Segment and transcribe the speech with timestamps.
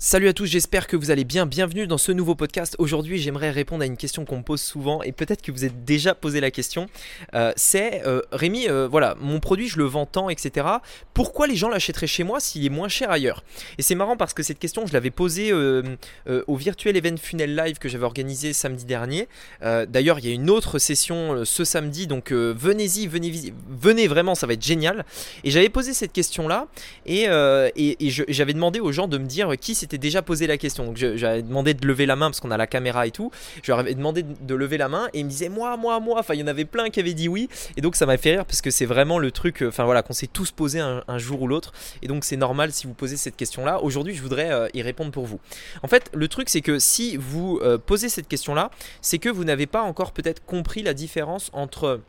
[0.00, 1.44] Salut à tous, j'espère que vous allez bien.
[1.44, 2.76] Bienvenue dans ce nouveau podcast.
[2.78, 5.84] Aujourd'hui, j'aimerais répondre à une question qu'on me pose souvent et peut-être que vous êtes
[5.84, 6.86] déjà posé la question.
[7.34, 10.68] Euh, c'est euh, Rémi, euh, voilà, mon produit, je le vends tant, etc.
[11.14, 13.42] Pourquoi les gens l'achèteraient chez moi s'il est moins cher ailleurs?
[13.76, 17.78] Et c'est marrant parce que cette question, je l'avais posée au virtuel event funnel live
[17.78, 19.26] que j'avais organisé samedi dernier.
[19.60, 24.46] D'ailleurs, il y a une autre session ce samedi, donc venez-y, venez, venez vraiment, ça
[24.46, 25.04] va être génial.
[25.42, 26.68] Et j'avais posé cette question-là
[27.04, 30.84] et, et j'avais demandé aux gens de me dire qui c'était déjà posé la question.
[30.84, 33.30] Donc j'avais demandé de lever la main parce qu'on a la caméra et tout.
[33.62, 36.20] Je leur avais demandé de lever la main et ils me disaient moi, moi, moi.
[36.20, 37.48] Enfin, il y en avait plein qui avaient dit oui.
[37.76, 40.12] Et donc ça m'a fait rire parce que c'est vraiment le truc, enfin voilà, qu'on
[40.12, 41.72] s'est tous posé un, jour ou l'autre.
[42.02, 43.82] Et donc c'est normal si vous posez cette question-là.
[43.82, 45.40] Aujourd'hui, je voudrais euh, y répondre pour vous.
[45.82, 49.44] En fait, le truc c'est que si vous euh, posez cette question-là, c'est que vous
[49.44, 52.00] n'avez pas encore peut-être compris la différence entre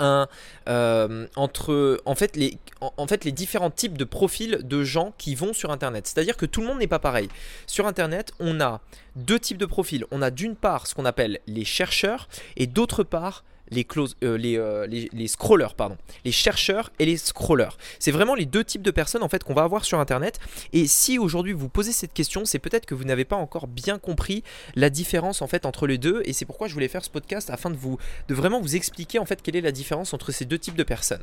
[0.00, 5.34] euh, entre en fait, les, en, fait les différents types de profils de gens qui
[5.34, 6.06] vont sur Internet.
[6.06, 7.28] C'est-à-dire que tout le monde n'est pas pareil.
[7.66, 8.80] Sur Internet, on a
[9.16, 10.04] deux types de profils.
[10.10, 13.86] On a d'une part ce qu'on appelle les chercheurs et d'autre part les,
[14.22, 17.76] euh, euh, scrollers, pardon, les chercheurs et les scrollers.
[17.98, 20.38] C'est vraiment les deux types de personnes en fait qu'on va avoir sur Internet.
[20.72, 23.98] Et si aujourd'hui vous posez cette question, c'est peut-être que vous n'avez pas encore bien
[23.98, 24.42] compris
[24.74, 26.22] la différence en fait entre les deux.
[26.24, 27.98] Et c'est pourquoi je voulais faire ce podcast afin de vous,
[28.28, 30.82] de vraiment vous expliquer en fait quelle est la différence entre ces deux types de
[30.82, 31.22] personnes.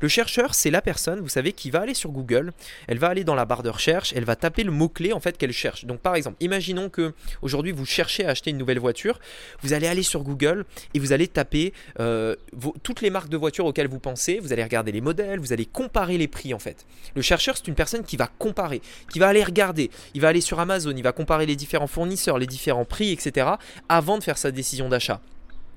[0.00, 2.52] Le chercheur, c'est la personne, vous savez, qui va aller sur Google,
[2.86, 5.20] elle va aller dans la barre de recherche, elle va taper le mot clé en
[5.20, 5.84] fait qu'elle cherche.
[5.84, 9.18] Donc par exemple, imaginons que aujourd'hui vous cherchez à acheter une nouvelle voiture,
[9.62, 12.34] vous allez aller sur Google et vous allez taper euh,
[12.82, 15.66] toutes les marques de voitures auxquelles vous pensez, vous allez regarder les modèles, vous allez
[15.66, 16.86] comparer les prix en fait.
[17.14, 20.40] Le chercheur, c'est une personne qui va comparer, qui va aller regarder, il va aller
[20.40, 23.48] sur Amazon, il va comparer les différents fournisseurs, les différents prix, etc.
[23.88, 25.20] avant de faire sa décision d'achat.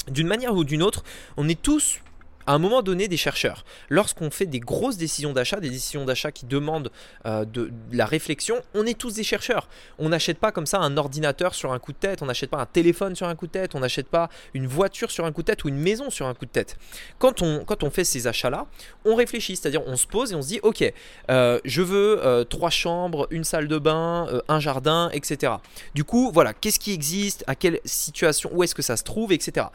[0.09, 1.03] D'une manière ou d'une autre,
[1.37, 1.99] on est tous
[2.47, 3.63] à un moment donné des chercheurs.
[3.89, 6.91] Lorsqu'on fait des grosses décisions d'achat, des décisions d'achat qui demandent
[7.25, 9.67] euh, de, la réflexion, on est tous des chercheurs.
[9.99, 12.59] On n'achète pas comme ça un ordinateur sur un coup de tête, on n'achète pas
[12.59, 15.41] un téléphone sur un coup de tête, on n'achète pas une voiture sur un coup
[15.41, 16.77] de tête ou une maison sur un coup de tête.
[17.19, 18.67] Quand on, fait ces achats-là,
[19.03, 20.83] on réfléchit, c'est-à-dire on se pose et on se dit, ok,
[21.29, 25.53] euh, je veux euh, trois chambres, une salle de bain, un jardin, etc.
[25.93, 29.33] Du coup, voilà, qu'est-ce qui existe, à quelle situation, où est-ce que ça se trouve,
[29.33, 29.67] etc.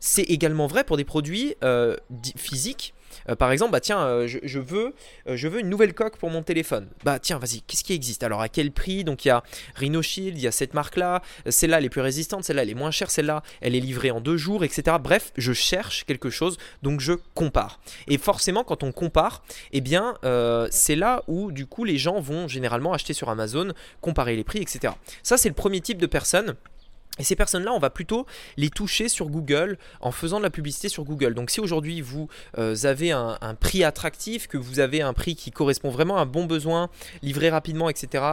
[0.00, 1.94] C'est également vrai pour des produits euh,
[2.34, 2.94] physiques.
[3.28, 4.94] Euh, par exemple, bah tiens, euh, je, veux,
[5.26, 6.88] je veux une nouvelle coque pour mon téléphone.
[7.04, 8.22] Bah tiens, vas-y, qu'est-ce qui existe?
[8.22, 9.04] Alors à quel prix?
[9.04, 9.42] Donc il y a
[9.74, 12.74] Rhino Shield, il y a cette marque-là, celle-là elle est plus résistante, celle-là elle est
[12.74, 14.96] moins chère, celle-là elle est livrée en deux jours, etc.
[15.02, 17.80] Bref, je cherche quelque chose, donc je compare.
[18.08, 20.14] Et forcément, quand on compare, eh bien,
[20.70, 24.62] c'est là où du coup les gens vont généralement acheter sur Amazon, comparer les prix,
[24.62, 24.94] etc.
[25.22, 26.56] Ça c'est le premier type de personnes
[27.18, 28.24] et ces personnes-là, on va plutôt
[28.56, 31.34] les toucher sur Google en faisant de la publicité sur Google.
[31.34, 35.50] Donc si aujourd'hui vous euh, avez un, prix attractif, que vous avez un prix qui
[35.50, 36.88] correspond vraiment à un bon besoin,
[37.22, 38.24] livré rapidement, etc.,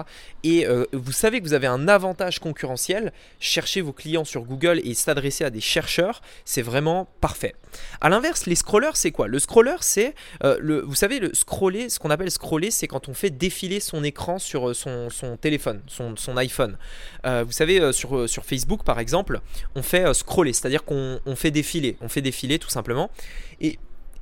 [0.44, 4.80] et euh, vous savez que vous avez un avantage concurrentiel, chercher vos clients sur Google
[4.84, 7.56] et s'adresser à des chercheurs, c'est vraiment parfait.
[8.00, 9.28] A l'inverse, les scrollers, c'est quoi?
[9.28, 10.14] Le scroller, c'est,
[10.44, 13.80] euh, le, vous savez, le scroller, ce qu'on appelle scroller, c'est quand on fait défiler
[13.80, 15.10] son écran sur son,
[15.42, 16.78] téléphone, son, son iPhone.
[17.26, 19.42] vous savez, sur, sur Facebook, par exemple,
[19.76, 23.10] on fait euh, scroller, c'est-à-dire qu'on fait défiler, on fait défiler tout simplement.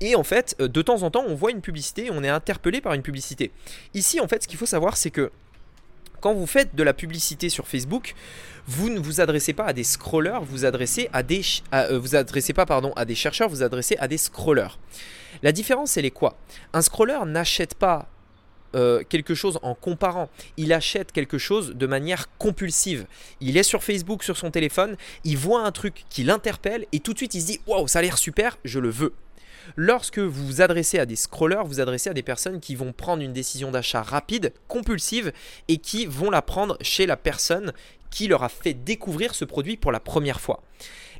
[0.02, 2.82] Et en fait, euh, de temps en temps, on voit une publicité, on est interpellé
[2.82, 3.52] par une publicité.
[3.94, 5.32] Ici, en fait, ce qu'il faut savoir, c'est que
[6.22, 8.16] quand vous faites de la publicité sur Facebook,
[8.68, 11.42] vous ne vous adressez pas à des scrollers, vous adressez à des,
[11.74, 12.02] euh,
[12.96, 14.80] à des chercheurs, vous adressez à des scrollers.
[15.44, 16.38] La différence, elle est quoi?
[16.74, 18.10] Un scroller n'achète pas
[18.76, 20.30] euh, quelque chose en comparant.
[20.58, 23.06] Il achète quelque chose de manière compulsive.
[23.42, 27.14] Il est sur Facebook, sur son téléphone, il voit un truc qui l'interpelle et tout
[27.14, 29.14] de suite il se dit Waouh, ça a l'air super, je le veux.
[29.76, 32.94] Lorsque vous vous adressez à des scrollers, vous vous adressez à des personnes qui vont
[32.94, 35.32] prendre une décision d'achat rapide, compulsive,
[35.68, 37.74] et qui vont la prendre chez la personne
[38.12, 40.62] qui leur a fait découvrir ce produit pour la première fois.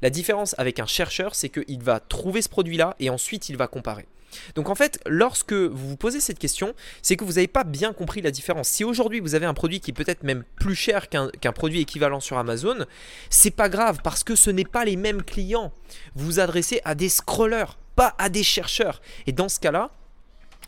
[0.02, 3.68] La différence avec un chercheur, c'est qu'il va trouver ce produit-là et ensuite il va
[3.68, 4.06] comparer.
[4.56, 7.94] Donc en fait, lorsque vous vous posez cette question, c'est que vous n'avez pas bien
[7.94, 8.68] compris la différence.
[8.68, 12.20] Si aujourd'hui vous avez un produit qui est peut-être même plus cher qu'un produit équivalent
[12.20, 12.86] sur Amazon,
[13.30, 15.72] c'est pas grave parce que ce n'est pas les mêmes clients.
[16.16, 19.02] Vous vous adressez à des scrollers, pas à des chercheurs.
[19.28, 19.92] Et dans ce cas-là,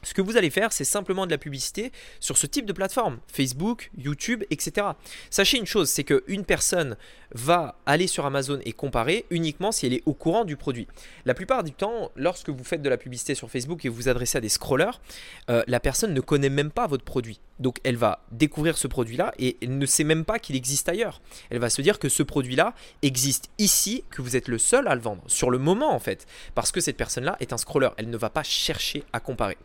[0.07, 3.19] ce que vous allez faire, c'est simplement de la publicité sur ce type de plateforme,
[3.27, 4.87] Facebook, YouTube, etc.
[5.29, 6.95] Sachez une chose, c'est qu'une personne
[7.33, 10.87] va aller sur Amazon et comparer uniquement si elle est au courant du produit.
[11.25, 14.07] La plupart du temps, lorsque vous faites de la publicité sur Facebook et vous vous
[14.07, 15.01] adressez à des scrollers,
[15.49, 17.41] euh, la personne ne connaît même pas votre produit.
[17.59, 21.21] Donc elle va découvrir ce produit-là et elle ne sait même pas qu'il existe ailleurs.
[21.49, 24.95] Elle va se dire que ce produit-là existe ici, que vous êtes le seul à
[24.95, 27.89] le vendre, sur le moment en fait, parce que cette personne-là est un scroller.
[27.97, 29.57] Elle ne va pas chercher à comparer.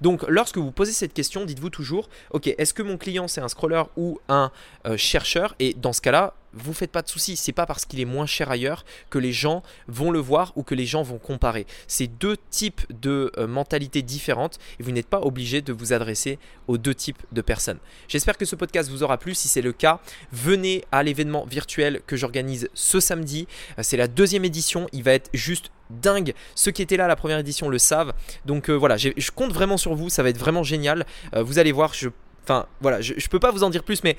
[0.00, 3.48] Donc lorsque vous posez cette question, dites-vous toujours, ok, est-ce que mon client c'est un
[3.48, 4.50] scroller ou un
[4.86, 5.54] euh, chercheur?
[5.58, 8.26] Et dans ce cas-là, vous faites pas de soucis, c'est pas parce qu'il est moins
[8.26, 11.66] cher ailleurs que les gens vont le voir ou que les gens vont comparer.
[11.86, 16.38] C'est deux types de euh, mentalités différentes et vous n'êtes pas obligé de vous adresser
[16.66, 17.78] aux deux types de personnes.
[18.08, 19.34] J'espère que ce podcast vous aura plu.
[19.34, 20.00] Si c'est le cas,
[20.32, 23.46] venez à l'événement virtuel que j'organise ce samedi.
[23.78, 26.34] Euh, c'est la deuxième édition, il va être juste dingue.
[26.54, 28.12] Ceux qui étaient là à la première édition le savent.
[28.44, 31.06] Donc euh, voilà, je compte vraiment sur vous, ça va être vraiment génial.
[31.34, 32.08] vous allez voir, je
[32.46, 34.16] Enfin, voilà, je, ne peux pas vous en dire plus, mais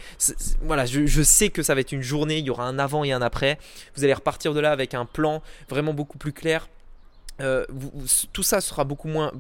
[0.62, 3.14] voilà, je, sais que ça va être une journée, il y aura un avant et
[3.14, 3.58] un après.
[3.96, 6.68] Vous allez repartir de là avec un plan vraiment beaucoup plus clair.
[7.40, 7.66] Euh,
[8.34, 9.32] tout ça sera beaucoup moins,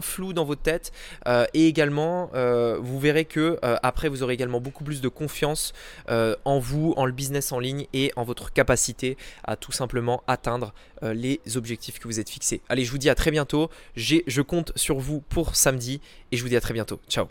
[0.00, 0.92] flou dans votre tête
[1.26, 5.72] euh, et également euh, vous verrez que après vous aurez également beaucoup plus de confiance
[6.08, 10.72] en vous, en le business en ligne et en votre capacité à tout simplement atteindre
[11.02, 12.62] les objectifs que vous êtes fixés.
[12.68, 13.68] Allez, je vous dis à très bientôt.
[13.96, 16.00] Je compte sur vous pour samedi
[16.30, 17.00] et je vous dis à très bientôt.
[17.08, 17.26] Ciao